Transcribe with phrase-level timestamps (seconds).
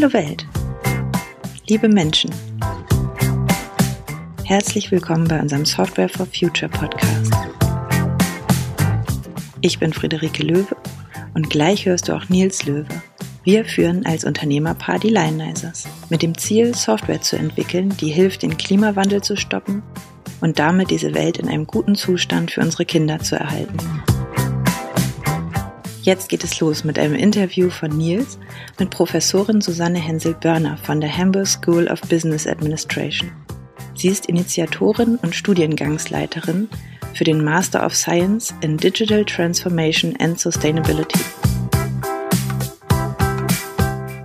[0.00, 0.46] Hallo Welt,
[1.68, 2.30] liebe Menschen,
[4.46, 7.30] herzlich willkommen bei unserem Software for Future Podcast.
[9.60, 10.74] Ich bin Friederike Löwe
[11.34, 12.88] und gleich hörst du auch Nils Löwe.
[13.44, 18.56] Wir führen als Unternehmerpaar die Lionizers mit dem Ziel, Software zu entwickeln, die hilft, den
[18.56, 19.82] Klimawandel zu stoppen
[20.40, 23.76] und damit diese Welt in einem guten Zustand für unsere Kinder zu erhalten.
[26.10, 28.36] Jetzt geht es los mit einem Interview von Nils
[28.80, 33.30] mit Professorin Susanne Hensel-Börner von der Hamburg School of Business Administration.
[33.94, 36.68] Sie ist Initiatorin und Studiengangsleiterin
[37.14, 41.20] für den Master of Science in Digital Transformation and Sustainability.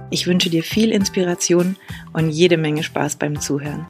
[0.10, 1.76] Ich wünsche dir viel Inspiration
[2.14, 3.86] und jede Menge Spaß beim Zuhören.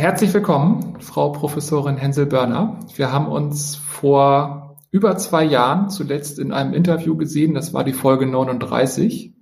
[0.00, 2.80] Herzlich willkommen, Frau Professorin Hensel-Börner.
[2.96, 7.52] Wir haben uns vor über zwei Jahren zuletzt in einem Interview gesehen.
[7.52, 9.34] Das war die Folge 39.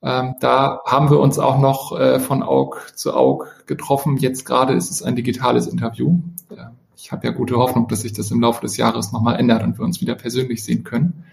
[0.00, 4.16] Ähm, da haben wir uns auch noch äh, von Aug zu Aug getroffen.
[4.16, 6.20] Jetzt gerade ist es ein digitales Interview.
[6.56, 9.62] Ja, ich habe ja gute Hoffnung, dass sich das im Laufe des Jahres nochmal ändert
[9.62, 11.26] und wir uns wieder persönlich sehen können.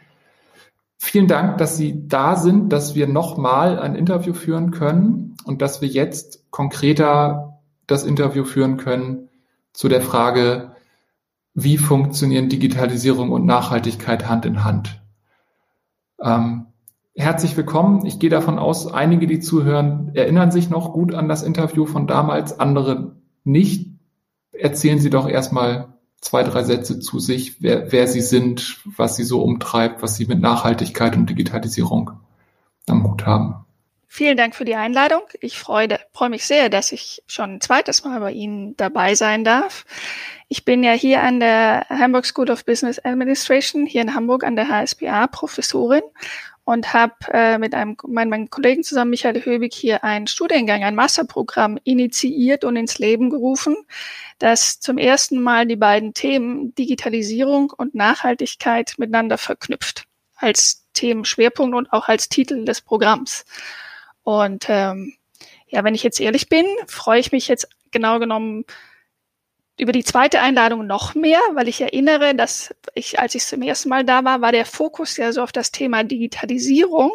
[0.98, 5.80] Vielen Dank, dass Sie da sind, dass wir nochmal ein Interview führen können und dass
[5.80, 7.53] wir jetzt konkreter
[7.88, 9.30] das Interview führen können
[9.74, 10.76] zu der Frage,
[11.54, 15.02] wie funktionieren Digitalisierung und Nachhaltigkeit Hand in Hand.
[16.22, 16.68] Ähm,
[17.16, 18.06] herzlich willkommen.
[18.06, 22.08] Ich gehe davon aus, einige, die zuhören, erinnern sich noch gut an das Interview von
[22.08, 23.92] damals, andere nicht.
[24.52, 29.24] Erzählen Sie doch erstmal zwei, drei Sätze zu sich, wer, wer Sie sind, was Sie
[29.24, 32.12] so umtreibt, was Sie mit Nachhaltigkeit und Digitalisierung
[32.88, 33.66] am Hut haben.
[34.16, 35.24] Vielen Dank für die Einladung.
[35.40, 39.44] Ich freue, freue mich sehr, dass ich schon ein zweites Mal bei Ihnen dabei sein
[39.44, 39.86] darf.
[40.50, 44.56] Ich bin ja hier an der Hamburg School of Business Administration, hier in Hamburg an
[44.56, 46.04] der HSBA Professorin
[46.64, 50.94] und habe äh, mit einem mein, meinem Kollegen zusammen, Michael Höbig, hier einen Studiengang, ein
[50.94, 53.76] Masterprogramm initiiert und ins Leben gerufen,
[54.38, 60.06] das zum ersten Mal die beiden Themen Digitalisierung und Nachhaltigkeit miteinander verknüpft
[60.36, 63.44] als Themenschwerpunkt und auch als Titel des Programms.
[64.24, 65.14] Und ähm,
[65.68, 68.66] ja, wenn ich jetzt ehrlich bin, freue ich mich jetzt genau genommen
[69.78, 73.90] über die zweite Einladung noch mehr, weil ich erinnere, dass ich, als ich zum ersten
[73.90, 77.12] Mal da war, war der Fokus ja so auf das Thema Digitalisierung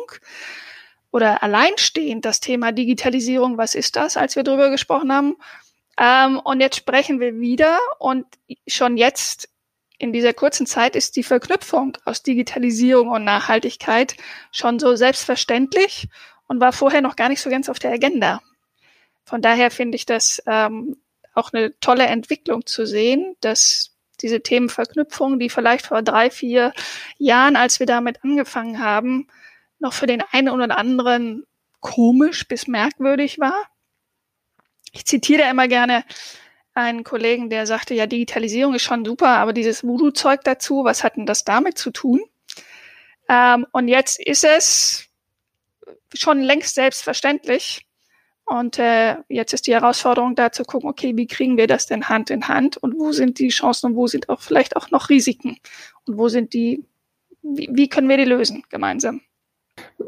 [1.10, 3.58] oder alleinstehend das Thema Digitalisierung.
[3.58, 5.36] Was ist das, als wir drüber gesprochen haben?
[5.98, 8.26] Ähm, und jetzt sprechen wir wieder und
[8.66, 9.48] schon jetzt
[9.98, 14.16] in dieser kurzen Zeit ist die Verknüpfung aus Digitalisierung und Nachhaltigkeit
[14.52, 16.08] schon so selbstverständlich
[16.48, 18.40] und war vorher noch gar nicht so ganz auf der Agenda.
[19.24, 20.96] Von daher finde ich das ähm,
[21.34, 26.72] auch eine tolle Entwicklung zu sehen, dass diese Themenverknüpfung, die vielleicht vor drei, vier
[27.18, 29.28] Jahren, als wir damit angefangen haben,
[29.78, 31.44] noch für den einen oder anderen
[31.80, 33.54] komisch bis merkwürdig war.
[34.92, 36.04] Ich zitiere immer gerne
[36.74, 41.16] einen Kollegen, der sagte, ja, Digitalisierung ist schon super, aber dieses Voodoo-Zeug dazu, was hat
[41.16, 42.22] denn das damit zu tun?
[43.28, 45.07] Ähm, und jetzt ist es
[46.14, 47.86] schon längst selbstverständlich.
[48.44, 52.08] Und äh, jetzt ist die Herausforderung da zu gucken, okay, wie kriegen wir das denn
[52.08, 55.10] Hand in Hand und wo sind die Chancen und wo sind auch vielleicht auch noch
[55.10, 55.58] Risiken
[56.06, 56.82] und wo sind die,
[57.42, 59.20] wie, wie können wir die lösen gemeinsam?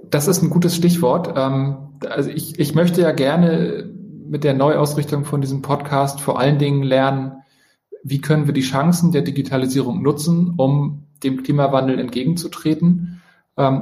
[0.05, 1.35] Das ist ein gutes Stichwort.
[1.37, 3.91] Ähm, also ich, ich möchte ja gerne
[4.27, 7.43] mit der Neuausrichtung von diesem Podcast vor allen Dingen lernen,
[8.03, 13.20] wie können wir die Chancen der Digitalisierung nutzen, um dem Klimawandel entgegenzutreten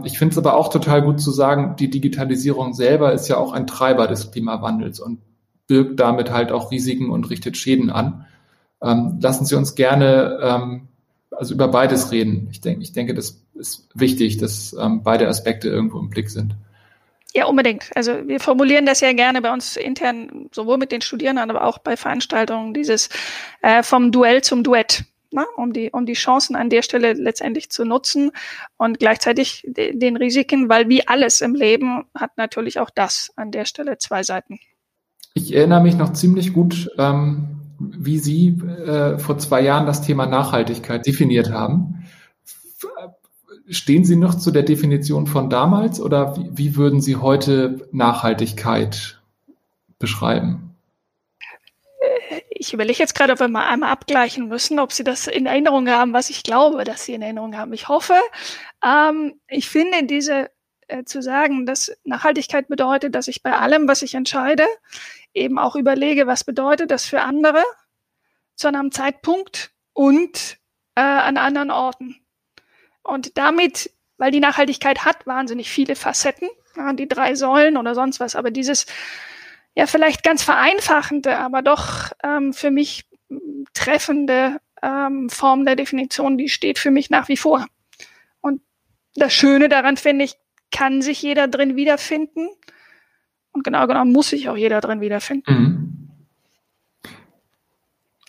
[0.04, 3.52] ich finde es aber auch total gut zu sagen, die Digitalisierung selber ist ja auch
[3.52, 5.20] ein Treiber des Klimawandels und
[5.68, 8.26] birgt damit halt auch Risiken und richtet Schäden an.
[8.82, 10.88] Ähm, lassen Sie uns gerne ähm,
[11.30, 12.48] also über beides reden.
[12.50, 16.54] Ich denke, ich denke, das ist wichtig, dass ähm, beide Aspekte irgendwo im Blick sind.
[17.34, 17.90] Ja, unbedingt.
[17.94, 21.78] Also wir formulieren das ja gerne bei uns intern, sowohl mit den Studierenden, aber auch
[21.78, 23.10] bei Veranstaltungen, dieses
[23.62, 27.70] äh, vom Duell zum Duett ne, um, die, um die Chancen an der Stelle letztendlich
[27.70, 28.30] zu nutzen
[28.76, 33.50] und gleichzeitig de, den Risiken, weil wie alles im Leben hat natürlich auch das an
[33.50, 34.58] der Stelle zwei Seiten.
[35.34, 40.26] Ich erinnere mich noch ziemlich gut, ähm, wie Sie äh, vor zwei Jahren das Thema
[40.26, 42.04] Nachhaltigkeit definiert haben.
[43.68, 49.20] Stehen Sie noch zu der Definition von damals oder wie, wie würden Sie heute Nachhaltigkeit
[49.98, 50.67] beschreiben?
[52.68, 55.88] Ich überlege jetzt gerade, ob wir mal einmal abgleichen müssen, ob Sie das in Erinnerung
[55.88, 57.72] haben, was ich glaube, dass Sie in Erinnerung haben.
[57.72, 58.14] Ich hoffe,
[58.84, 60.50] ähm, ich finde diese
[60.86, 64.66] äh, zu sagen, dass Nachhaltigkeit bedeutet, dass ich bei allem, was ich entscheide,
[65.32, 67.64] eben auch überlege, was bedeutet das für andere
[68.54, 70.58] zu einem Zeitpunkt und
[70.94, 72.16] äh, an anderen Orten.
[73.02, 78.20] und damit, weil die Nachhaltigkeit hat wahnsinnig viele Facetten, ja, die drei Säulen oder sonst
[78.20, 78.84] was, aber dieses
[79.74, 83.08] ja vielleicht ganz vereinfachende, aber doch ähm, für mich
[83.74, 87.66] treffende ähm, Form der Definition, die steht für mich nach wie vor.
[88.40, 88.60] Und
[89.14, 90.34] das Schöne daran finde ich,
[90.70, 92.48] kann sich jeder drin wiederfinden.
[93.52, 95.52] Und genau genommen muss sich auch jeder drin wiederfinden.
[95.52, 95.98] Mhm.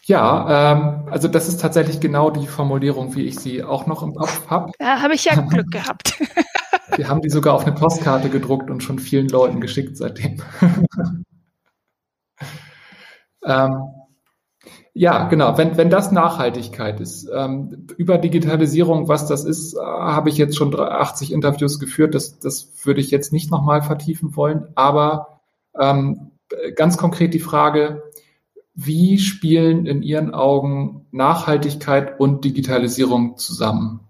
[0.06, 4.16] Ja, ähm, also das ist tatsächlich genau die Formulierung, wie ich sie auch noch im
[4.16, 4.72] Kopf habe.
[4.80, 6.20] Da habe ich ja Glück gehabt.
[6.96, 10.42] Wir haben die sogar auf eine Postkarte gedruckt und schon vielen Leuten geschickt seitdem.
[13.44, 13.84] ähm,
[14.94, 15.58] ja, genau.
[15.58, 20.58] Wenn, wenn das Nachhaltigkeit ist, ähm, über Digitalisierung, was das ist, äh, habe ich jetzt
[20.58, 22.16] schon 80 Interviews geführt.
[22.16, 24.68] Das, das würde ich jetzt nicht nochmal vertiefen wollen.
[24.76, 25.40] Aber
[25.80, 26.32] ähm,
[26.76, 28.04] ganz konkret die Frage,
[28.74, 34.02] wie spielen in Ihren Augen Nachhaltigkeit und Digitalisierung zusammen?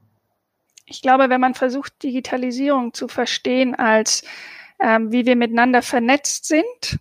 [0.85, 4.23] Ich glaube, wenn man versucht, Digitalisierung zu verstehen als
[4.79, 6.99] ähm, wie wir miteinander vernetzt sind,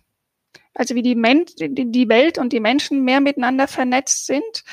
[0.79, 4.63] also wie die, Men die Welt und die Menschen mehr miteinander vernetzt sind,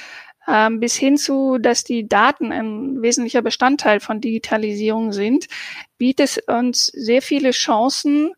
[0.46, 5.48] ähm, bis hin zu, dass die Daten ein wesentlicher Bestandteil von Digitalisierung sind,
[5.98, 8.34] bietet es uns sehr viele Chancen,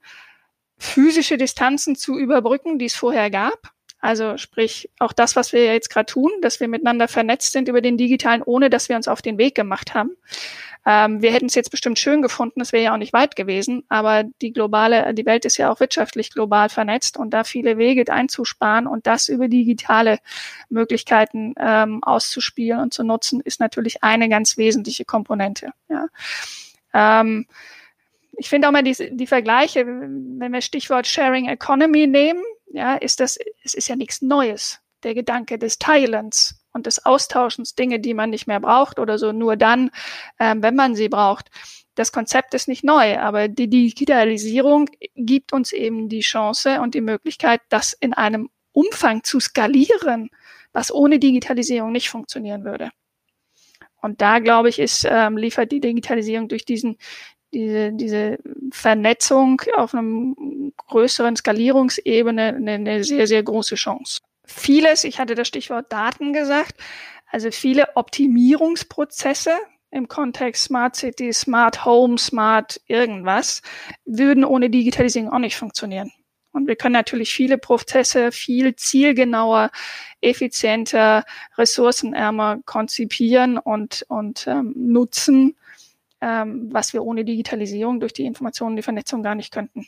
[0.79, 3.75] physische Distanzen zu überbrücken, die es vorher gab.
[4.01, 7.83] Also sprich, auch das, was wir jetzt gerade tun, dass wir miteinander vernetzt sind über
[7.83, 10.17] den digitalen, ohne dass wir uns auf den Weg gemacht haben.
[10.91, 13.85] Ähm, wir hätten es jetzt bestimmt schön gefunden, es wäre ja auch nicht weit gewesen,
[13.91, 18.11] aber die globale, die Welt ist ja auch wirtschaftlich global vernetzt und da viele Wege
[18.11, 20.19] einzusparen und das über digitale
[20.71, 25.73] Möglichkeiten ähm, auszuspielen und zu nutzen, ist natürlich eine ganz wesentliche Komponente.
[25.91, 26.07] Ja.
[26.95, 27.47] Ähm,
[28.39, 32.43] ich finde auch mal die, die Vergleiche, wenn wir Stichwort Sharing Economy nehmen,
[32.73, 34.81] ja, ist das, es ist ja nichts Neues.
[35.03, 39.33] Der Gedanke des Teilens und des Austauschens Dinge, die man nicht mehr braucht oder so,
[39.33, 39.91] nur dann,
[40.39, 41.51] ähm, wenn man sie braucht.
[41.97, 47.01] Das Konzept ist nicht neu, aber die Digitalisierung gibt uns eben die Chance und die
[47.01, 50.31] Möglichkeit, das in einem Umfang zu skalieren,
[50.73, 52.91] was ohne Digitalisierung nicht funktionieren würde.
[54.01, 56.99] Und da, glaube ich, ist, ähm, liefert die Digitalisierung durch diesen,
[57.53, 58.39] diese, diese
[58.71, 65.49] Vernetzung auf einem größeren Skalierungsebene eine, eine sehr, sehr große Chance vieles, ich hatte das
[65.49, 66.75] Stichwort Daten gesagt,
[67.31, 69.53] also viele Optimierungsprozesse
[69.91, 73.63] im Kontext Smart City, Smart Home, Smart irgendwas,
[74.05, 76.13] würden ohne Digitalisierung auch nicht funktionieren.
[76.53, 79.71] Und wir können natürlich viele Prozesse viel zielgenauer,
[80.21, 81.25] effizienter,
[81.57, 85.57] ressourcenärmer konzipieren und, und ähm, nutzen,
[86.21, 89.87] ähm, was wir ohne Digitalisierung durch die Informationen, die Vernetzung gar nicht könnten.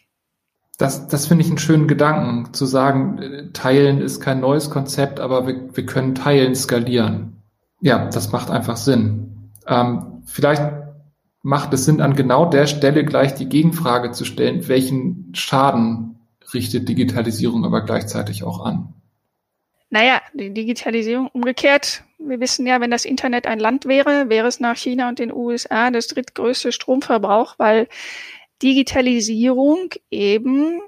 [0.81, 5.47] Das, das finde ich einen schönen Gedanken, zu sagen, teilen ist kein neues Konzept, aber
[5.47, 7.43] wir, wir können teilen skalieren.
[7.83, 9.51] Ja, das macht einfach Sinn.
[9.67, 10.63] Ähm, vielleicht
[11.43, 16.19] macht es Sinn, an genau der Stelle gleich die Gegenfrage zu stellen, welchen Schaden
[16.55, 18.95] richtet Digitalisierung aber gleichzeitig auch an?
[19.91, 22.05] Naja, die Digitalisierung umgekehrt.
[22.19, 25.31] Wir wissen ja, wenn das Internet ein Land wäre, wäre es nach China und den
[25.31, 27.87] USA das drittgrößte Stromverbrauch, weil
[28.63, 30.81] Digitalisierung eben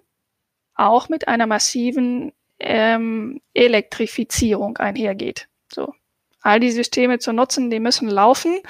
[0.74, 5.48] auch mit einer massiven ähm, Elektrifizierung einhergeht.
[5.72, 5.94] So.
[6.40, 8.60] All die Systeme zu nutzen, die müssen laufen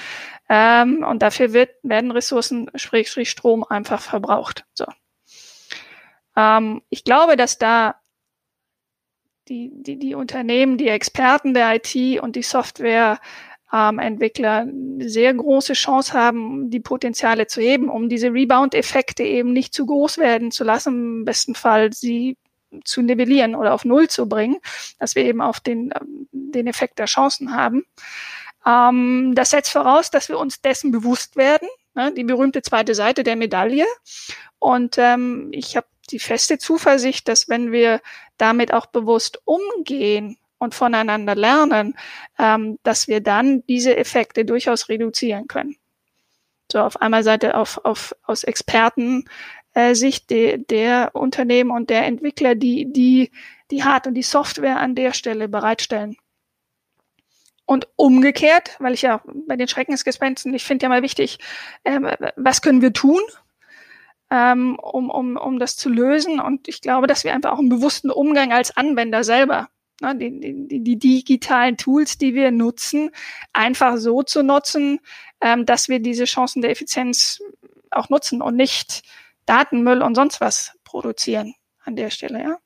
[0.48, 4.64] ähm, und dafür wird, werden Ressourcen, sprich, sprich Strom einfach verbraucht.
[4.74, 4.86] So.
[6.36, 7.96] Ähm, ich glaube, dass da
[9.48, 13.18] die, die, die Unternehmen, die Experten der IT und die Software
[13.72, 14.66] ähm, Entwickler
[14.98, 20.18] sehr große Chance haben, die Potenziale zu heben, um diese Rebound-Effekte eben nicht zu groß
[20.18, 22.36] werden zu lassen, im besten Fall sie
[22.84, 24.58] zu nivellieren oder auf Null zu bringen,
[24.98, 25.92] dass wir eben auf den,
[26.32, 27.84] den Effekt der Chancen haben.
[28.66, 33.22] Ähm, das setzt voraus, dass wir uns dessen bewusst werden, ne, die berühmte zweite Seite
[33.24, 33.86] der Medaille.
[34.58, 38.00] Und ähm, ich habe die feste Zuversicht, dass wenn wir
[38.36, 41.94] damit auch bewusst umgehen, und voneinander lernen,
[42.38, 45.76] ähm, dass wir dann diese Effekte durchaus reduzieren können.
[46.70, 49.24] So auf einmal Seite auf, auf aus Experten
[49.74, 53.30] äh, Sicht de, der Unternehmen und der Entwickler, die die
[53.70, 56.16] die Hard- und die Software an der Stelle bereitstellen.
[57.64, 61.38] Und umgekehrt, weil ich ja bei den Schreckensgespensten, ich finde ja mal wichtig,
[61.84, 63.20] ähm, was können wir tun,
[64.30, 66.38] ähm, um, um, um das zu lösen?
[66.40, 69.70] Und ich glaube, dass wir einfach auch einen bewussten Umgang als Anwender selber
[70.02, 73.10] ne, die, die, die digitalen Tools, die wir nutzen,
[73.52, 75.00] einfach so zu nutzen,
[75.40, 77.40] ähm, dass wir diese Chancen der Effizienz
[77.90, 79.02] auch nutzen und nicht
[79.46, 81.54] Datenmüll und sonst was produzieren
[81.84, 82.42] an der Stelle.
[82.42, 82.58] Ja?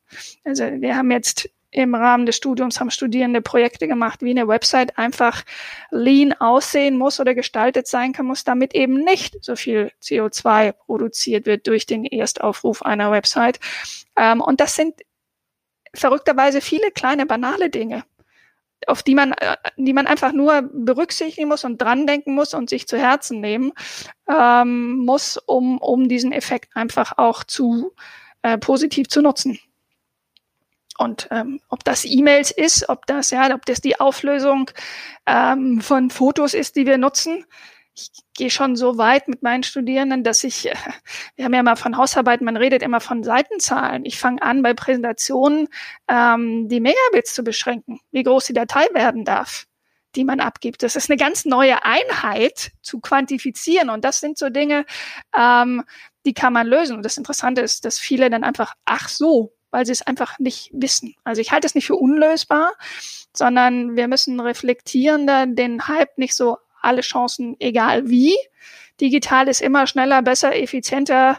[0.44, 4.96] Also wir haben jetzt im Rahmen des Studiums haben Studierende Projekte gemacht, wie eine Website
[4.96, 5.42] einfach
[5.90, 11.44] lean aussehen muss oder gestaltet sein kann muss, damit eben nicht so viel CO2 produziert
[11.44, 13.60] wird durch den Erstaufruf einer Website.
[14.16, 14.94] Ähm, und das sind
[15.96, 18.04] verrückterweise viele kleine banale Dinge
[18.86, 22.70] auf die man, äh, die man einfach nur berücksichtigen muss und dran denken muss und
[22.70, 23.72] sich zu Herzen nehmen
[24.28, 27.92] ähm, muss, um, um diesen Effekt einfach auch zu
[28.42, 29.58] äh, positiv zu nutzen.
[30.98, 34.70] Und ähm, ob das E-Mails ist, ob das ja, ob das die Auflösung
[35.26, 37.44] ähm, von Fotos ist, die wir nutzen,
[37.96, 40.74] ich gehe schon so weit mit meinen Studierenden, dass ich, äh,
[41.34, 44.04] wir haben ja immer von Hausarbeiten, man redet immer von Seitenzahlen.
[44.04, 45.68] Ich fange an, bei Präsentationen
[46.08, 49.66] ähm, die Megabits zu beschränken, wie groß die Datei werden darf,
[50.14, 50.82] die man abgibt.
[50.82, 53.88] Das ist eine ganz neue Einheit zu quantifizieren.
[53.88, 54.84] Und das sind so Dinge,
[55.36, 55.82] ähm,
[56.26, 56.96] die kann man lösen.
[56.96, 60.70] Und das Interessante ist, dass viele dann einfach, ach so, weil sie es einfach nicht
[60.72, 61.14] wissen.
[61.24, 62.72] Also ich halte es nicht für unlösbar,
[63.34, 68.34] sondern wir müssen reflektierender den Hype nicht so alle Chancen, egal wie.
[69.00, 71.38] Digital ist immer schneller, besser, effizienter.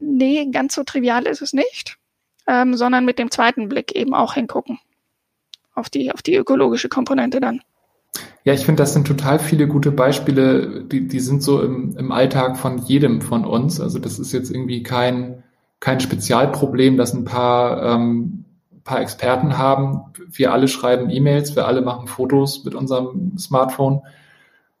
[0.00, 1.98] Nee, ganz so trivial ist es nicht,
[2.46, 4.78] ähm, sondern mit dem zweiten Blick eben auch hingucken
[5.74, 7.60] auf die, auf die ökologische Komponente dann.
[8.44, 12.12] Ja, ich finde, das sind total viele gute Beispiele, die, die sind so im, im
[12.12, 13.80] Alltag von jedem von uns.
[13.80, 15.44] Also das ist jetzt irgendwie kein,
[15.80, 18.44] kein Spezialproblem, das ein paar, ähm,
[18.84, 20.12] paar Experten haben.
[20.30, 24.02] Wir alle schreiben E-Mails, wir alle machen Fotos mit unserem Smartphone.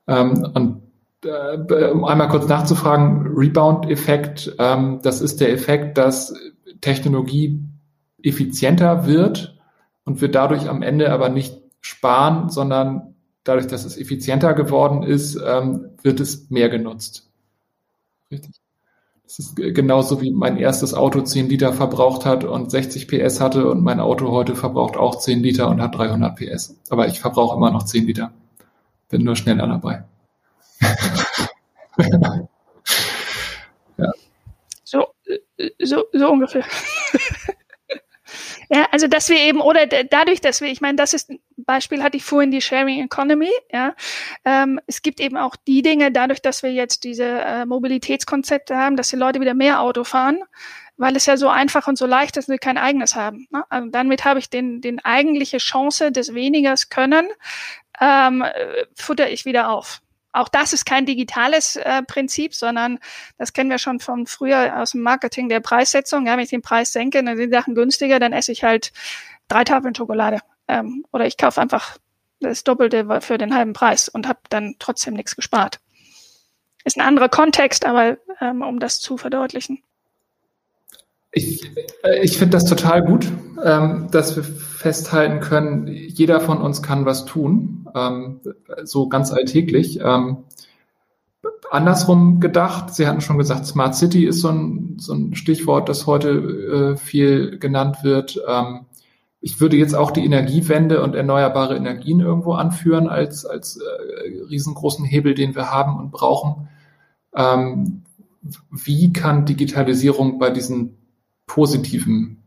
[0.06, 0.82] Ähm, und
[1.24, 6.34] äh, um einmal kurz nachzufragen, Rebound-Effekt, ähm, das ist der Effekt, dass
[6.80, 7.60] Technologie
[8.22, 9.58] effizienter wird
[10.04, 15.36] und wir dadurch am Ende aber nicht sparen, sondern dadurch, dass es effizienter geworden ist,
[15.44, 17.28] ähm, wird es mehr genutzt.
[18.30, 18.54] Richtig.
[19.24, 23.70] Das ist genauso wie mein erstes Auto 10 Liter verbraucht hat und 60 PS hatte
[23.70, 26.76] und mein Auto heute verbraucht auch 10 Liter und hat 300 PS.
[26.90, 28.32] Aber ich verbrauche immer noch 10 Liter
[29.12, 30.02] bin nur schneller dabei.
[33.98, 34.10] ja.
[34.82, 35.06] So,
[35.78, 36.64] so, so ungefähr.
[38.70, 42.02] ja, also dass wir eben, oder dadurch, dass wir, ich meine, das ist ein Beispiel,
[42.02, 43.94] hatte ich vorhin die Sharing Economy, ja.
[44.46, 48.96] Ähm, es gibt eben auch die Dinge, dadurch, dass wir jetzt diese äh, Mobilitätskonzepte haben,
[48.96, 50.42] dass die Leute wieder mehr Auto fahren,
[50.96, 53.46] weil es ja so einfach und so leicht ist, dass wir kein eigenes haben.
[53.50, 53.64] Ne?
[53.68, 57.28] Also damit habe ich den, den eigentliche Chance des Wenigers können,
[58.00, 58.44] ähm,
[58.94, 60.00] futter ich wieder auf.
[60.32, 62.98] Auch das ist kein digitales äh, Prinzip, sondern
[63.36, 66.26] das kennen wir schon von früher aus dem Marketing der Preissetzung.
[66.26, 68.92] Ja, wenn ich den Preis senke, dann sind Sachen günstiger, dann esse ich halt
[69.48, 70.40] drei Tafeln Schokolade.
[70.68, 71.98] Ähm, oder ich kaufe einfach
[72.40, 75.80] das Doppelte für den halben Preis und habe dann trotzdem nichts gespart.
[76.84, 79.82] Ist ein anderer Kontext, aber ähm, um das zu verdeutlichen.
[81.32, 81.64] Ich,
[82.04, 83.26] äh, ich finde das total gut,
[83.64, 88.40] ähm, dass wir festhalten können, jeder von uns kann was tun, ähm,
[88.84, 90.00] so ganz alltäglich.
[90.02, 90.44] Ähm,
[91.70, 96.06] andersrum gedacht, Sie hatten schon gesagt, Smart City ist so ein, so ein Stichwort, das
[96.06, 98.40] heute äh, viel genannt wird.
[98.46, 98.86] Ähm,
[99.40, 105.04] ich würde jetzt auch die Energiewende und erneuerbare Energien irgendwo anführen als, als äh, riesengroßen
[105.04, 106.68] Hebel, den wir haben und brauchen.
[107.34, 108.02] Ähm,
[108.70, 110.98] wie kann Digitalisierung bei diesen
[111.52, 112.42] positiven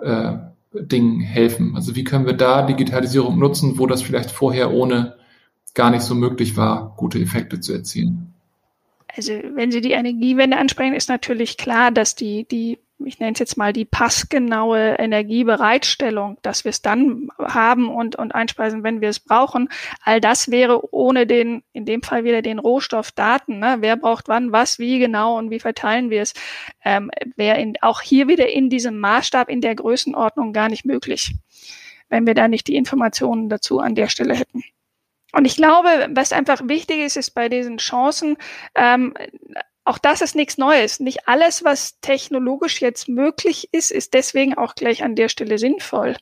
[0.00, 0.34] äh,
[0.72, 1.74] Dingen helfen?
[1.74, 5.16] Also wie können wir da Digitalisierung nutzen, wo das vielleicht vorher ohne
[5.74, 8.32] gar nicht so möglich war, gute Effekte zu erzielen?
[9.16, 13.38] Also wenn Sie die Energiewende ansprechen, ist natürlich klar, dass die, die ich nenne es
[13.38, 19.08] jetzt mal die passgenaue Energiebereitstellung, dass wir es dann haben und, und einspeisen, wenn wir
[19.08, 19.68] es brauchen.
[20.02, 23.76] All das wäre ohne den, in dem Fall wieder den Rohstoffdaten, ne?
[23.80, 26.34] wer braucht wann was, wie genau und wie verteilen wir es,
[26.84, 31.34] ähm, wäre in, auch hier wieder in diesem Maßstab, in der Größenordnung gar nicht möglich,
[32.08, 34.62] wenn wir da nicht die Informationen dazu an der Stelle hätten.
[35.32, 38.36] Und ich glaube, was einfach wichtig ist, ist bei diesen Chancen,
[38.76, 39.14] ähm,
[39.84, 40.98] auch das ist nichts Neues.
[40.98, 46.16] Nicht alles, was technologisch jetzt möglich ist, ist deswegen auch gleich an der Stelle sinnvoll.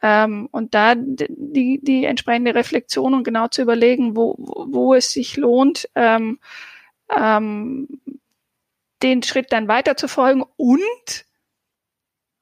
[0.00, 5.36] Ähm, und da die, die entsprechende Reflexion und genau zu überlegen, wo, wo es sich
[5.36, 6.38] lohnt, ähm,
[7.14, 7.88] ähm,
[9.02, 11.26] den Schritt dann weiter zu folgen und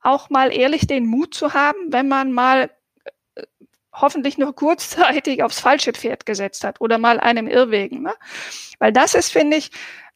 [0.02, 2.70] auch mal ehrlich den Mut zu haben, wenn man mal
[3.34, 3.42] äh,
[3.92, 8.02] hoffentlich nur kurzzeitig aufs falsche Pferd gesetzt hat oder mal einem Irrwegen.
[8.02, 8.14] Ne?
[8.78, 9.70] Weil das ist, finde ich,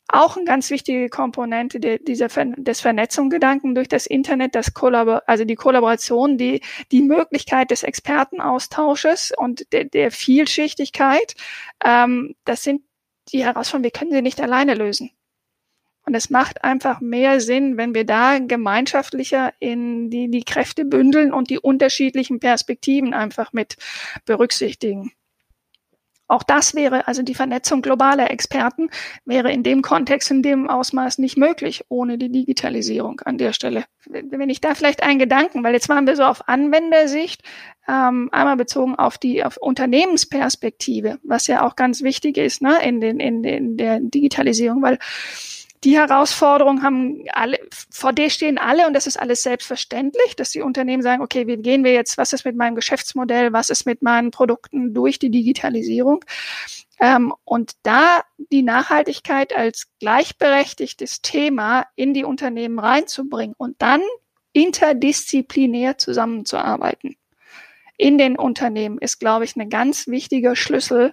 [0.08, 4.72] auch eine ganz wichtige Komponente de, dieser des Vernetzungsgedanken durch das Internet, das
[5.26, 6.60] also die Kollaboration, die,
[6.92, 11.34] die Möglichkeit des Expertenaustausches und de, der Vielschichtigkeit,
[11.84, 12.82] ähm, das sind
[13.32, 15.10] die Herausforderungen, wir können sie nicht alleine lösen.
[16.06, 21.32] Und es macht einfach mehr Sinn, wenn wir da gemeinschaftlicher in die, die Kräfte bündeln
[21.32, 23.76] und die unterschiedlichen Perspektiven einfach mit
[24.26, 25.12] berücksichtigen.
[26.26, 28.88] Auch das wäre, also die Vernetzung globaler Experten,
[29.24, 33.84] wäre in dem Kontext, in dem Ausmaß nicht möglich ohne die Digitalisierung an der Stelle.
[34.06, 37.42] Wenn ich da vielleicht einen Gedanken, weil jetzt waren wir so auf Anwendersicht,
[37.86, 43.00] ähm, einmal bezogen auf die auf Unternehmensperspektive, was ja auch ganz wichtig ist ne, in,
[43.00, 44.98] den, in, den, in der Digitalisierung, weil
[45.84, 47.58] die Herausforderungen haben alle,
[47.90, 51.58] vor der stehen alle und das ist alles selbstverständlich, dass die Unternehmen sagen, okay, wie
[51.58, 55.30] gehen wir jetzt, was ist mit meinem Geschäftsmodell, was ist mit meinen Produkten durch die
[55.30, 56.24] Digitalisierung?
[57.00, 64.00] Ähm, und da die Nachhaltigkeit als gleichberechtigtes Thema in die Unternehmen reinzubringen und dann
[64.52, 67.16] interdisziplinär zusammenzuarbeiten
[67.96, 71.12] in den Unternehmen ist, glaube ich, ein ganz wichtiger Schlüssel,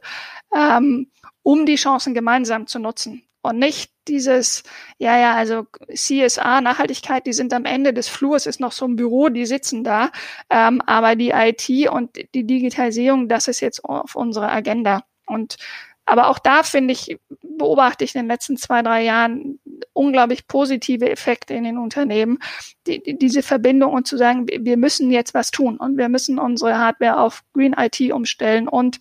[0.56, 1.12] ähm,
[1.44, 4.64] um die Chancen gemeinsam zu nutzen und nicht dieses,
[4.98, 8.96] ja, ja, also CSA, Nachhaltigkeit, die sind am Ende des Flurs, ist noch so ein
[8.96, 10.12] Büro, die sitzen da,
[10.50, 15.04] ähm, aber die IT und die Digitalisierung, das ist jetzt auf unserer Agenda.
[15.26, 15.58] Und
[16.06, 19.60] aber auch da finde ich, beobachte ich in den letzten zwei, drei Jahren
[19.94, 22.40] unglaublich positive Effekte in den Unternehmen.
[22.88, 26.40] Die, die, diese Verbindung und zu sagen, wir müssen jetzt was tun und wir müssen
[26.40, 29.00] unsere Hardware auf Green IT umstellen und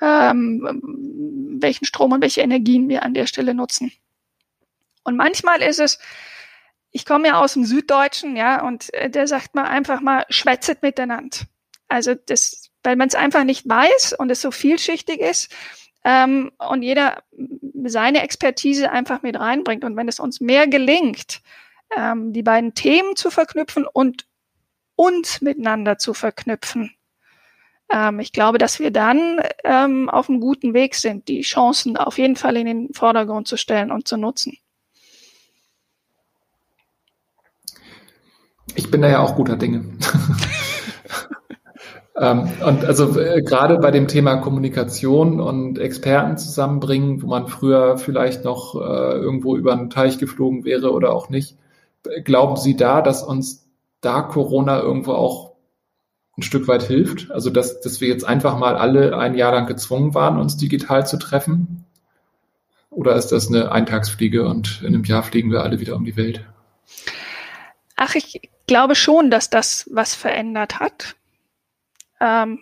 [0.00, 3.92] ähm, welchen Strom und welche Energien wir an der Stelle nutzen.
[5.04, 5.98] Und manchmal ist es,
[6.90, 10.82] ich komme ja aus dem Süddeutschen, ja, und äh, der sagt mal einfach mal, schwätzet
[10.82, 11.38] miteinander.
[11.88, 15.54] Also das, weil man es einfach nicht weiß und es so vielschichtig ist
[16.04, 17.22] ähm, und jeder
[17.84, 19.84] seine Expertise einfach mit reinbringt.
[19.84, 21.42] Und wenn es uns mehr gelingt,
[21.96, 24.26] ähm, die beiden Themen zu verknüpfen und
[24.96, 26.95] uns miteinander zu verknüpfen,
[27.90, 32.18] ähm, ich glaube, dass wir dann ähm, auf einem guten Weg sind, die Chancen auf
[32.18, 34.58] jeden Fall in den Vordergrund zu stellen und zu nutzen.
[38.74, 39.84] Ich bin da ja auch guter Dinge.
[42.20, 47.96] ähm, und also äh, gerade bei dem Thema Kommunikation und Experten zusammenbringen, wo man früher
[47.96, 51.56] vielleicht noch äh, irgendwo über einen Teich geflogen wäre oder auch nicht,
[52.24, 53.68] glauben Sie da, dass uns
[54.00, 55.45] da Corona irgendwo auch
[56.36, 57.30] ein Stück weit hilft.
[57.30, 61.06] Also dass, dass wir jetzt einfach mal alle ein Jahr lang gezwungen waren, uns digital
[61.06, 61.84] zu treffen.
[62.90, 66.16] Oder ist das eine Eintagsfliege und in einem Jahr fliegen wir alle wieder um die
[66.16, 66.44] Welt?
[67.96, 71.16] Ach, ich glaube schon, dass das was verändert hat.
[72.20, 72.60] Ähm,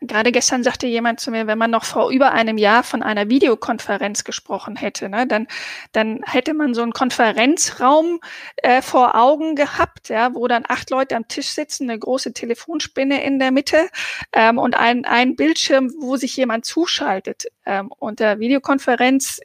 [0.00, 3.28] gerade gestern sagte jemand zu mir, wenn man noch vor über einem Jahr von einer
[3.28, 5.46] Videokonferenz gesprochen hätte, ne, dann,
[5.92, 8.20] dann hätte man so einen Konferenzraum
[8.56, 13.22] äh, vor Augen gehabt, ja, wo dann acht Leute am Tisch sitzen, eine große Telefonspinne
[13.22, 13.88] in der Mitte
[14.32, 17.46] ähm, und ein, ein Bildschirm, wo sich jemand zuschaltet.
[17.64, 19.40] Ähm, und der Videokonferenz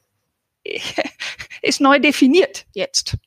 [1.62, 3.18] ist neu definiert jetzt.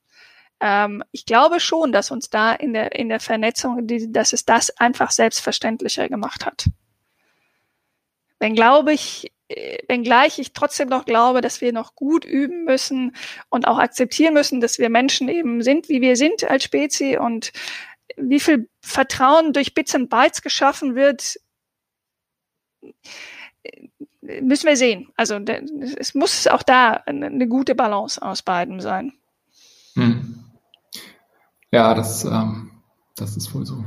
[0.61, 4.71] Ähm, ich glaube schon, dass uns da in der, in der Vernetzung, dass es das
[4.79, 6.67] einfach selbstverständlicher gemacht hat.
[8.39, 13.17] Wenn glaube ich, äh, wenngleich ich trotzdem noch glaube, dass wir noch gut üben müssen
[13.49, 17.53] und auch akzeptieren müssen, dass wir Menschen eben sind, wie wir sind als Spezie und
[18.17, 21.39] wie viel Vertrauen durch Bits und Bytes geschaffen wird,
[24.21, 25.09] müssen wir sehen.
[25.17, 25.37] Also
[25.97, 29.13] es muss auch da eine gute Balance aus beiden sein.
[29.95, 30.45] Hm.
[31.71, 32.71] Ja, das, ähm,
[33.17, 33.85] das ist wohl so.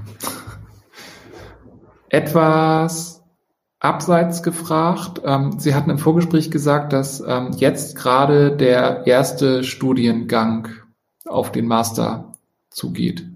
[2.10, 3.21] Etwas
[3.82, 5.22] abseits gefragt.
[5.26, 10.70] Ähm, Sie hatten im Vorgespräch gesagt, dass ähm, jetzt gerade der erste Studiengang
[11.26, 12.34] auf den Master
[12.70, 13.28] zugeht.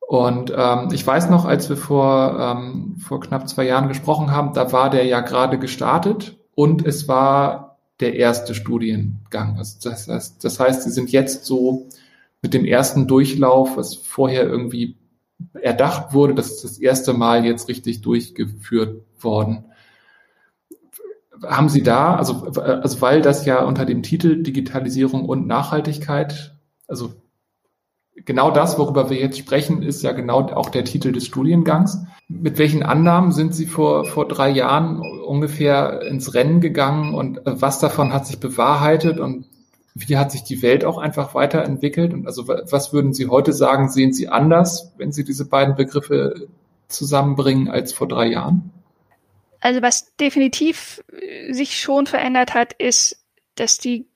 [0.00, 2.62] Und ähm, ich weiß noch, als wir vor,
[3.00, 7.78] vor knapp zwei Jahren gesprochen haben, da war der ja gerade gestartet und es war
[8.00, 9.58] der erste Studiengang.
[9.58, 11.88] Also das, heißt, das heißt, Sie sind jetzt so
[12.42, 14.96] mit dem ersten Durchlauf, was vorher irgendwie
[15.60, 19.66] erdacht wurde, das ist das erste Mal jetzt richtig durchgeführt worden.
[21.42, 26.56] Haben Sie da, also, also weil das ja unter dem Titel Digitalisierung und Nachhaltigkeit,
[26.88, 27.12] also
[28.24, 32.04] genau das, worüber wir jetzt sprechen, ist ja genau auch der Titel des Studiengangs.
[32.28, 37.78] Mit welchen Annahmen sind Sie vor, vor drei Jahren ungefähr ins Rennen gegangen und was
[37.78, 39.46] davon hat sich bewahrheitet und
[39.98, 42.12] wie hat sich die Welt auch einfach weiterentwickelt?
[42.12, 46.48] Und also was würden Sie heute sagen, sehen Sie anders, wenn Sie diese beiden Begriffe
[46.88, 48.70] zusammenbringen als vor drei Jahren?
[49.60, 54.06] Also was definitiv äh, sich schon verändert hat, ist, dass die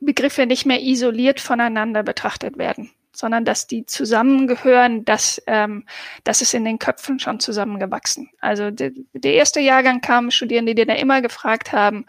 [0.00, 5.86] Begriffe nicht mehr isoliert voneinander betrachtet werden, sondern dass die zusammengehören, dass ähm,
[6.24, 8.28] das ist in den Köpfen schon zusammengewachsen.
[8.40, 12.04] Also de, der erste Jahrgang kamen Studierende, die da immer gefragt haben,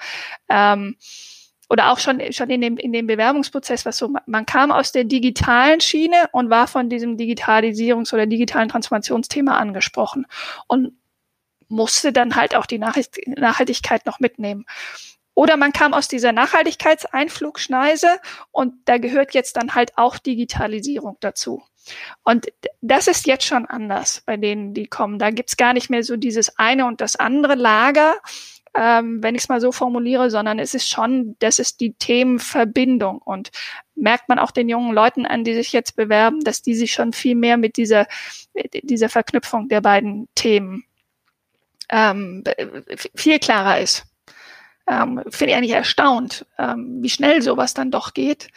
[0.50, 0.98] ähm,
[1.70, 5.04] oder auch schon, schon in dem, in dem Bewerbungsprozess, was so, man kam aus der
[5.04, 10.28] digitalen Schiene und war von diesem Digitalisierungs- oder digitalen Transformationsthema angesprochen
[10.68, 10.94] und
[11.68, 14.66] musste dann halt auch die Nachhaltigkeit noch mitnehmen.
[15.34, 18.20] Oder man kam aus dieser Nachhaltigkeitseinflugschneise
[18.52, 21.62] und da gehört jetzt dann halt auch Digitalisierung dazu.
[22.24, 22.48] Und
[22.82, 25.20] das ist jetzt schon anders bei denen, die kommen.
[25.20, 28.16] Da gibt's gar nicht mehr so dieses eine und das andere Lager,
[28.78, 33.20] ähm, wenn ich es mal so formuliere, sondern es ist schon, das ist die Themenverbindung.
[33.20, 33.52] Und
[33.96, 37.14] merkt man auch den jungen Leuten an, die sich jetzt bewerben, dass die sich schon
[37.14, 38.08] viel mehr mit dieser,
[38.84, 40.84] dieser Verknüpfung der beiden Themen
[41.90, 42.44] ähm,
[43.16, 44.06] viel klarer ist
[44.88, 48.50] ähm, finde ich eigentlich erstaunt, ähm, wie schnell sowas dann doch geht.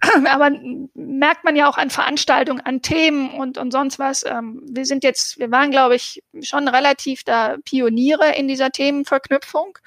[0.28, 0.50] Aber
[0.94, 4.24] merkt man ja auch an Veranstaltungen, an Themen und, und sonst was.
[4.26, 9.78] Ähm, wir sind jetzt, wir waren, glaube ich, schon relativ da Pioniere in dieser Themenverknüpfung.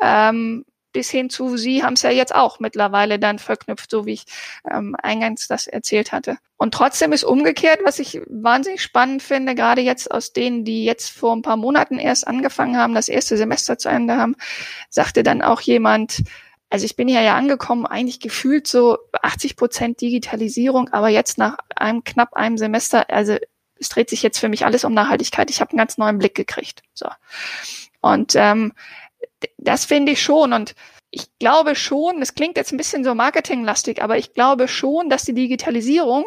[0.00, 4.14] Ähm, bis hin zu, Sie haben es ja jetzt auch mittlerweile dann verknüpft, so wie
[4.14, 4.24] ich
[4.70, 6.38] ähm, eingangs das erzählt hatte.
[6.56, 11.10] Und trotzdem ist umgekehrt, was ich wahnsinnig spannend finde, gerade jetzt aus denen, die jetzt
[11.10, 14.36] vor ein paar Monaten erst angefangen haben, das erste Semester zu Ende haben,
[14.88, 16.22] sagte dann auch jemand,
[16.68, 21.58] also ich bin hier ja angekommen, eigentlich gefühlt so 80 Prozent Digitalisierung, aber jetzt nach
[21.74, 23.36] einem knapp einem Semester, also
[23.80, 25.50] es dreht sich jetzt für mich alles um Nachhaltigkeit.
[25.50, 26.82] Ich habe einen ganz neuen Blick gekriegt.
[26.92, 27.08] So.
[28.00, 28.72] Und ähm,
[29.58, 30.52] das finde ich schon.
[30.52, 30.74] Und
[31.10, 35.24] ich glaube schon, es klingt jetzt ein bisschen so marketinglastig, aber ich glaube schon, dass
[35.24, 36.24] die Digitalisierung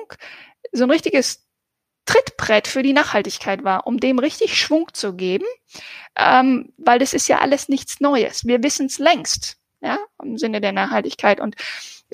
[0.71, 1.45] so ein richtiges
[2.05, 5.45] Trittbrett für die Nachhaltigkeit war, um dem richtig Schwung zu geben,
[6.17, 8.45] ähm, weil das ist ja alles nichts Neues.
[8.45, 11.39] Wir wissen es längst, ja, im Sinne der Nachhaltigkeit.
[11.39, 11.55] Und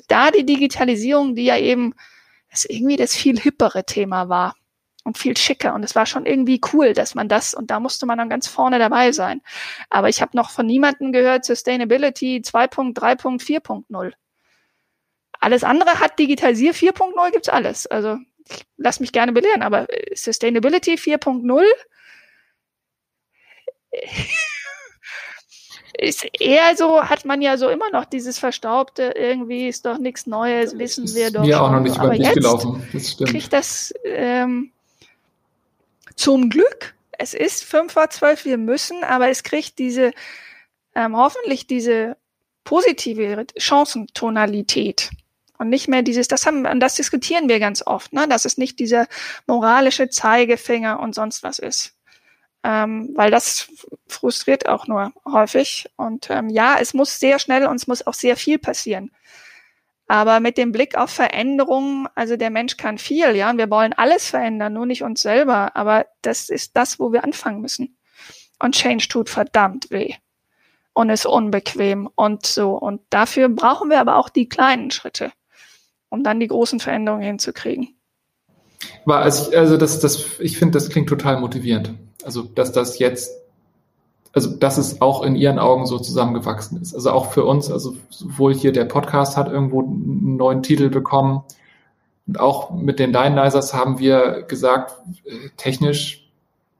[0.06, 1.94] da die Digitalisierung, die ja eben
[2.50, 4.54] das irgendwie das viel hippere Thema war,
[5.04, 5.74] und viel schicker.
[5.74, 8.48] Und es war schon irgendwie cool, dass man das, und da musste man dann ganz
[8.48, 9.42] vorne dabei sein.
[9.88, 14.12] Aber ich habe noch von niemandem gehört, Sustainability 2.3.4.0.
[15.40, 17.86] Alles andere hat Digitalisier 4.0 gibt's alles.
[17.86, 21.64] Also ich lass mich gerne belehren, aber Sustainability 4.0
[25.98, 30.26] ist eher so, hat man ja so immer noch dieses Verstaubte, irgendwie ist doch nichts
[30.26, 31.44] Neues, wissen wir doch.
[31.44, 32.86] Mir auch noch nicht über den gelaufen.
[32.92, 33.30] Das stimmt.
[33.30, 34.72] Kriegt das ähm,
[36.20, 40.12] zum Glück, es ist fünf vor zwölf, wir müssen, aber es kriegt diese,
[40.94, 42.16] ähm, hoffentlich diese
[42.64, 45.10] positive Chancentonalität.
[45.56, 48.58] Und nicht mehr dieses, das haben, und das diskutieren wir ganz oft, ne, dass es
[48.58, 49.06] nicht dieser
[49.46, 51.94] moralische Zeigefinger und sonst was ist.
[52.62, 53.70] Ähm, weil das
[54.06, 55.88] frustriert auch nur häufig.
[55.96, 59.10] Und ähm, ja, es muss sehr schnell und es muss auch sehr viel passieren.
[60.10, 63.92] Aber mit dem Blick auf Veränderungen, also der Mensch kann viel, ja, und wir wollen
[63.92, 65.76] alles verändern, nur nicht uns selber.
[65.76, 67.96] Aber das ist das, wo wir anfangen müssen.
[68.58, 70.14] Und Change tut verdammt weh.
[70.94, 72.72] Und ist unbequem und so.
[72.72, 75.30] Und dafür brauchen wir aber auch die kleinen Schritte,
[76.08, 77.94] um dann die großen Veränderungen hinzukriegen.
[79.20, 81.94] also, also das, das, ich finde, das klingt total motivierend.
[82.24, 83.30] Also, dass das jetzt
[84.32, 86.94] also dass es auch in ihren Augen so zusammengewachsen ist.
[86.94, 91.42] Also auch für uns, also sowohl hier der Podcast hat irgendwo einen neuen Titel bekommen
[92.26, 96.30] und auch mit den Lionizers haben wir gesagt, äh, technisch,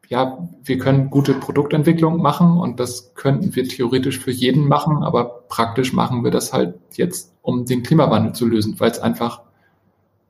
[0.09, 5.43] ja, wir können gute Produktentwicklung machen und das könnten wir theoretisch für jeden machen, aber
[5.49, 9.43] praktisch machen wir das halt jetzt, um den Klimawandel zu lösen, weil es einfach,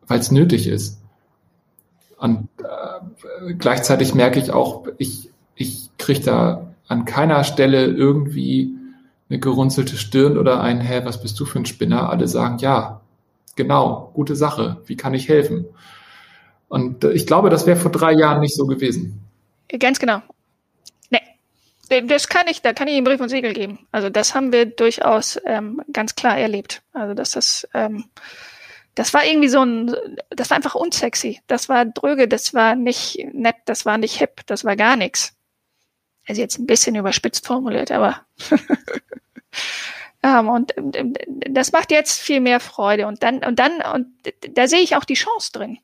[0.06, 1.02] weil es nötig ist.
[2.18, 8.74] Und äh, gleichzeitig merke ich auch, ich, ich kriege da an keiner Stelle irgendwie
[9.28, 12.10] eine gerunzelte Stirn oder ein, hä, was bist du für ein Spinner?
[12.10, 13.00] Alle sagen, ja,
[13.54, 15.66] genau, gute Sache, wie kann ich helfen?
[16.68, 19.20] Und äh, ich glaube, das wäre vor drei Jahren nicht so gewesen.
[19.78, 20.20] Ganz genau.
[21.10, 23.86] Nee, das kann ich, da kann ich Ihnen Brief und Siegel geben.
[23.92, 26.82] Also das haben wir durchaus ähm, ganz klar erlebt.
[26.92, 28.04] Also dass das, ähm,
[28.96, 29.94] das war irgendwie so ein,
[30.30, 31.40] das war einfach unsexy.
[31.46, 35.36] Das war dröge, das war nicht nett, das war nicht hip, das war gar nichts
[36.30, 38.24] also jetzt ein bisschen überspitzt formuliert, aber
[40.22, 41.14] um, und um,
[41.48, 44.06] das macht jetzt viel mehr Freude und dann und dann und
[44.54, 45.78] da sehe ich auch die Chance drin.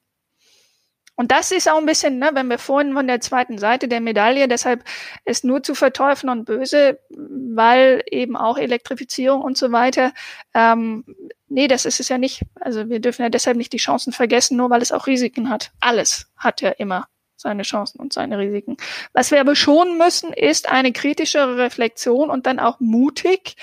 [1.19, 4.03] Und das ist auch ein bisschen, ne, wenn wir vorhin von der zweiten Seite der
[4.03, 4.85] Medaille, deshalb
[5.25, 10.13] ist nur zu verteufeln und böse, weil eben auch Elektrifizierung und so weiter.
[10.53, 11.05] Ähm,
[11.49, 12.43] nee, das ist es ja nicht.
[12.61, 15.73] Also wir dürfen ja deshalb nicht die Chancen vergessen, nur weil es auch Risiken hat.
[15.81, 18.77] Alles hat ja immer seine Chancen und seine Risiken.
[19.13, 23.57] Was wir aber schon müssen, ist eine kritischere Reflexion und dann auch mutig,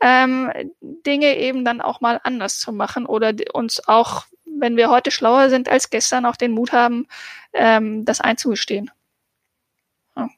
[0.00, 5.10] ähm, Dinge eben dann auch mal anders zu machen oder uns auch, wenn wir heute
[5.10, 7.06] schlauer sind als gestern, auch den Mut haben,
[7.52, 8.90] ähm, das einzugestehen.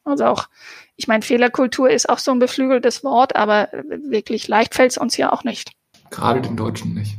[0.05, 0.49] Also auch,
[0.97, 5.17] ich meine, Fehlerkultur ist auch so ein beflügeltes Wort, aber wirklich leicht fällt es uns
[5.17, 5.73] ja auch nicht.
[6.11, 7.17] Gerade den Deutschen nicht.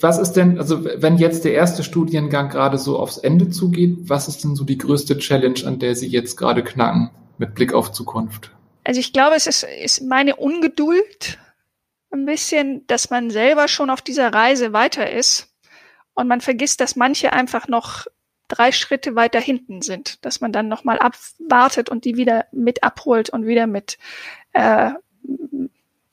[0.00, 4.28] Was ist denn, also wenn jetzt der erste Studiengang gerade so aufs Ende zugeht, was
[4.28, 7.92] ist denn so die größte Challenge, an der Sie jetzt gerade knacken mit Blick auf
[7.92, 8.50] Zukunft?
[8.84, 11.38] Also ich glaube, es ist, ist meine Ungeduld
[12.10, 15.48] ein bisschen, dass man selber schon auf dieser Reise weiter ist
[16.14, 18.06] und man vergisst, dass manche einfach noch
[18.48, 23.30] drei Schritte weiter hinten sind, dass man dann nochmal abwartet und die wieder mit abholt
[23.30, 23.98] und wieder mit,
[24.52, 24.90] äh,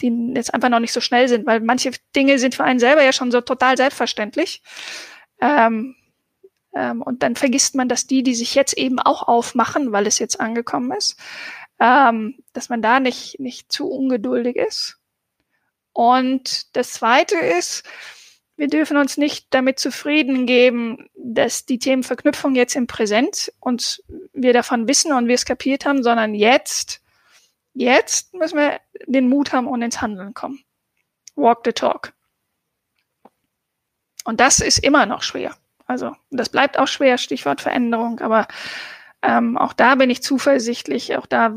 [0.01, 3.03] die jetzt einfach noch nicht so schnell sind, weil manche Dinge sind für einen selber
[3.03, 4.61] ja schon so total selbstverständlich.
[5.41, 5.95] Ähm,
[6.73, 10.19] ähm, und dann vergisst man, dass die, die sich jetzt eben auch aufmachen, weil es
[10.19, 11.17] jetzt angekommen ist,
[11.79, 14.97] ähm, dass man da nicht, nicht zu ungeduldig ist.
[15.93, 17.83] Und das Zweite ist,
[18.59, 24.53] wir dürfen uns nicht damit zufrieden geben, dass die Themenverknüpfung jetzt im Präsent und wir
[24.53, 27.01] davon wissen und wir es kapiert haben, sondern jetzt,
[27.79, 30.63] jetzt müssen wir den Mut haben und ins Handeln kommen.
[31.35, 32.13] Walk the talk.
[34.25, 35.55] Und das ist immer noch schwer.
[35.87, 38.47] Also das bleibt auch schwer, Stichwort Veränderung, aber
[39.21, 41.55] ähm, auch da bin ich zuversichtlich, auch da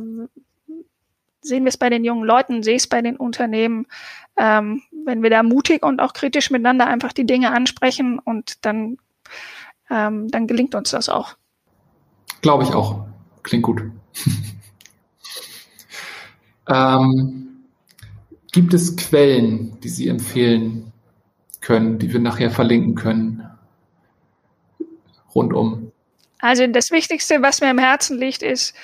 [1.43, 3.87] sehen wir es bei den jungen Leuten, sehe es bei den Unternehmen,
[4.37, 8.97] ähm, wenn wir da mutig und auch kritisch miteinander einfach die Dinge ansprechen und dann,
[9.91, 11.37] ähm, dann gelingt uns das auch.
[12.41, 13.07] Glaube ich auch.
[13.43, 13.83] Klingt gut.
[16.73, 17.65] ähm,
[18.53, 20.93] gibt es Quellen, die Sie empfehlen
[21.61, 23.47] können, die wir nachher verlinken können?
[25.35, 25.93] Rundum.
[26.39, 28.75] Also das Wichtigste, was mir im Herzen liegt, ist,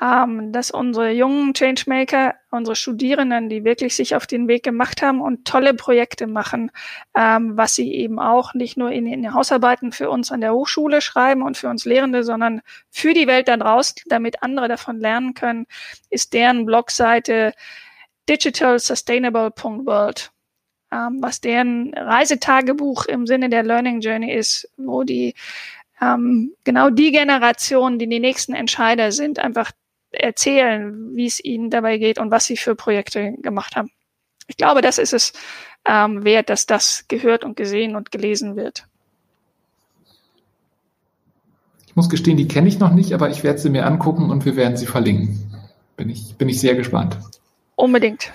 [0.00, 5.20] ähm, dass unsere jungen Changemaker, unsere Studierenden, die wirklich sich auf den Weg gemacht haben
[5.20, 6.70] und tolle Projekte machen,
[7.16, 11.00] ähm, was sie eben auch nicht nur in den Hausarbeiten für uns an der Hochschule
[11.00, 15.34] schreiben und für uns Lehrende, sondern für die Welt da draußen, damit andere davon lernen
[15.34, 15.66] können,
[16.10, 17.54] ist deren Blogseite
[18.28, 20.32] digitalsustainable.world
[20.92, 25.34] ähm, was deren Reisetagebuch im Sinne der Learning Journey ist, wo die
[26.00, 29.72] ähm, genau die Generation, die die nächsten Entscheider sind, einfach
[30.14, 33.90] erzählen, wie es ihnen dabei geht und was sie für Projekte gemacht haben.
[34.46, 35.32] Ich glaube, das ist es
[35.84, 38.86] ähm, wert, dass das gehört und gesehen und gelesen wird.
[41.86, 44.44] Ich muss gestehen, die kenne ich noch nicht, aber ich werde sie mir angucken und
[44.44, 45.52] wir werden sie verlinken.
[45.96, 47.18] Bin ich, bin ich sehr gespannt.
[47.76, 48.32] Unbedingt.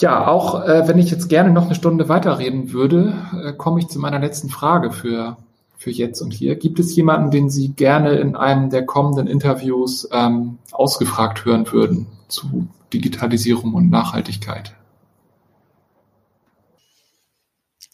[0.00, 3.14] Ja, auch äh, wenn ich jetzt gerne noch eine Stunde weiterreden würde,
[3.44, 5.36] äh, komme ich zu meiner letzten Frage für
[5.78, 6.56] für jetzt und hier.
[6.56, 12.08] Gibt es jemanden, den Sie gerne in einem der kommenden Interviews ähm, ausgefragt hören würden
[12.26, 14.74] zu Digitalisierung und Nachhaltigkeit?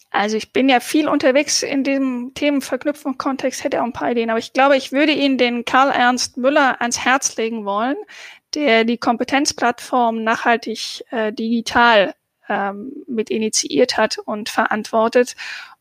[0.09, 4.39] Also ich bin ja viel unterwegs in diesem Themenverknüpfungskontext, hätte auch ein paar Ideen, aber
[4.39, 7.97] ich glaube, ich würde Ihnen den Karl Ernst Müller ans Herz legen wollen,
[8.55, 12.15] der die Kompetenzplattform nachhaltig äh, digital
[12.47, 15.35] ähm, mit initiiert hat und verantwortet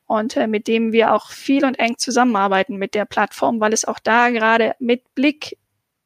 [0.06, 3.84] und äh, mit dem wir auch viel und eng zusammenarbeiten mit der Plattform, weil es
[3.84, 5.58] auch da gerade mit Blick,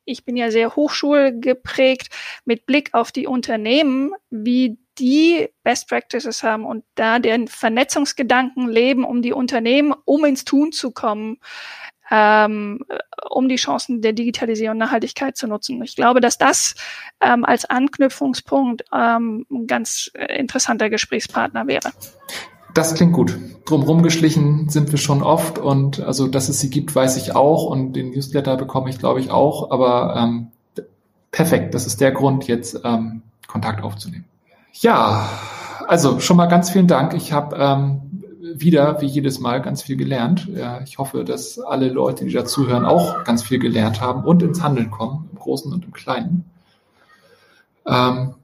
[0.04, 2.08] ich bin ja sehr hochschulgeprägt,
[2.44, 9.04] mit Blick auf die Unternehmen, wie die Best Practices haben und da den Vernetzungsgedanken leben,
[9.04, 11.38] um die Unternehmen, um ins Tun zu kommen,
[12.10, 12.84] ähm,
[13.28, 15.82] um die Chancen der Digitalisierung und Nachhaltigkeit zu nutzen.
[15.82, 16.74] Ich glaube, dass das
[17.20, 21.92] ähm, als Anknüpfungspunkt ähm, ein ganz interessanter Gesprächspartner wäre.
[22.78, 23.36] Das klingt gut.
[23.64, 27.64] Drumherum geschlichen sind wir schon oft und also, dass es sie gibt, weiß ich auch
[27.64, 29.72] und den Newsletter bekomme ich, glaube ich, auch.
[29.72, 30.52] Aber ähm,
[31.32, 34.26] perfekt, das ist der Grund, jetzt ähm, Kontakt aufzunehmen.
[34.74, 35.28] Ja,
[35.88, 37.14] also schon mal ganz vielen Dank.
[37.14, 38.22] Ich habe ähm,
[38.54, 40.46] wieder, wie jedes Mal, ganz viel gelernt.
[40.54, 44.62] Ja, ich hoffe, dass alle Leute, die dazuhören, auch ganz viel gelernt haben und ins
[44.62, 46.44] Handeln kommen, im Großen und im Kleinen.
[47.84, 48.34] Ähm,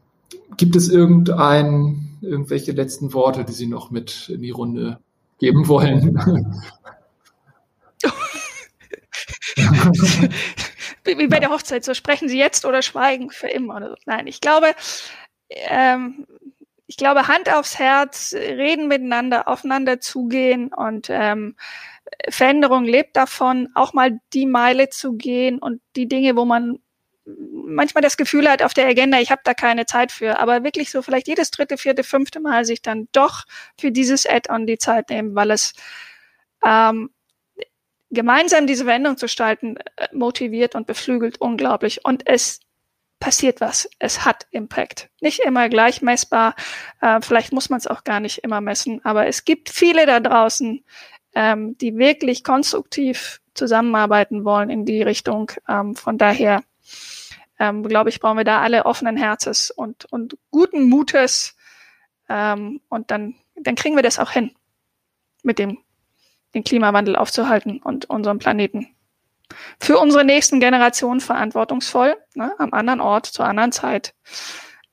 [0.57, 4.99] gibt es irgendein irgendwelche letzten Worte, die Sie noch mit in die Runde
[5.39, 6.21] geben wollen?
[11.05, 13.95] Wie bei der Hochzeit, so sprechen Sie jetzt oder schweigen für immer.
[14.07, 14.75] Nein, ich glaube,
[15.49, 16.27] ähm,
[16.87, 21.57] ich glaube, Hand aufs Herz, reden miteinander, aufeinander zugehen und ähm,
[22.29, 26.79] Veränderung lebt davon, auch mal die Meile zu gehen und die Dinge, wo man
[27.27, 30.91] manchmal das Gefühl hat auf der Agenda, ich habe da keine Zeit für, aber wirklich
[30.91, 33.45] so vielleicht jedes dritte, vierte, fünfte Mal sich dann doch
[33.79, 35.73] für dieses Add-on die Zeit nehmen, weil es
[36.65, 37.11] ähm,
[38.11, 42.61] gemeinsam diese Wendung zu gestalten äh, motiviert und beflügelt unglaublich und es
[43.21, 43.89] passiert was.
[43.99, 45.09] Es hat Impact.
[45.21, 46.55] Nicht immer gleich messbar.
[47.01, 50.21] Äh, vielleicht muss man es auch gar nicht immer messen, aber es gibt viele da
[50.21, 50.85] draußen,
[51.35, 55.51] ähm, die wirklich konstruktiv zusammenarbeiten wollen in die Richtung.
[55.69, 56.63] Ähm, von daher
[57.59, 61.57] ähm, glaube ich, brauchen wir da alle offenen Herzens und, und guten Mutes,
[62.29, 64.51] Ähm, und dann, dann kriegen wir das auch hin,
[65.43, 65.79] mit dem
[66.55, 68.89] den Klimawandel aufzuhalten und unseren Planeten
[69.79, 74.15] für unsere nächsten Generationen verantwortungsvoll, ne, am anderen Ort, zur anderen Zeit,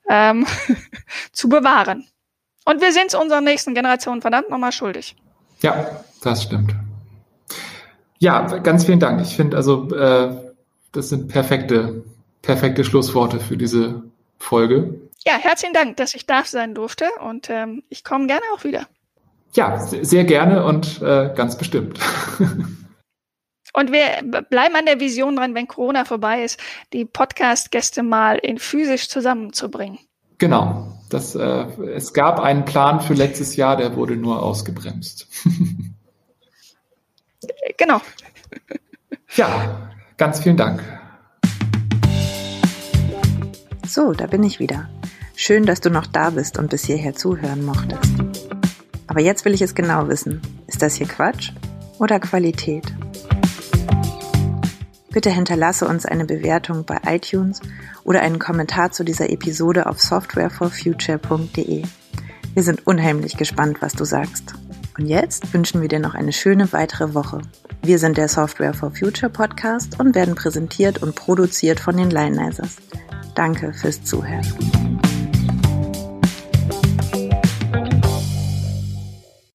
[0.09, 0.45] ähm,
[1.31, 2.07] zu bewahren.
[2.65, 5.15] Und wir sind es unseren nächsten Generationen verdammt nochmal schuldig.
[5.61, 6.75] Ja, das stimmt.
[8.19, 9.21] Ja, ganz vielen Dank.
[9.21, 10.53] Ich finde also, äh,
[10.91, 12.03] das sind perfekte,
[12.41, 14.03] perfekte Schlussworte für diese
[14.37, 14.99] Folge.
[15.25, 18.87] Ja, herzlichen Dank, dass ich da sein durfte und ähm, ich komme gerne auch wieder.
[19.53, 21.99] Ja, sehr gerne und äh, ganz bestimmt.
[23.73, 26.59] Und wir bleiben an der Vision dran, wenn Corona vorbei ist,
[26.91, 29.97] die Podcast-Gäste mal in physisch zusammenzubringen.
[30.39, 30.91] Genau.
[31.09, 35.27] Das, äh, es gab einen Plan für letztes Jahr, der wurde nur ausgebremst.
[37.77, 38.01] genau.
[39.35, 40.83] Ja, ganz vielen Dank.
[43.93, 44.87] So, da bin ich wieder.
[45.35, 48.13] Schön, dass du noch da bist und bis hierher zuhören mochtest.
[49.07, 50.41] Aber jetzt will ich es genau wissen.
[50.65, 51.51] Ist das hier Quatsch
[51.99, 52.85] oder Qualität?
[55.09, 57.59] Bitte hinterlasse uns eine Bewertung bei iTunes
[58.05, 61.83] oder einen Kommentar zu dieser Episode auf softwareforfuture.de.
[62.53, 64.53] Wir sind unheimlich gespannt, was du sagst.
[64.97, 67.41] Und jetzt wünschen wir dir noch eine schöne weitere Woche.
[67.83, 72.77] Wir sind der Software for Future Podcast und werden präsentiert und produziert von den Lionizers.
[73.35, 75.01] Danke fürs Zuhören.